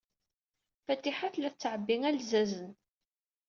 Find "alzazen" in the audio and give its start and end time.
2.09-2.71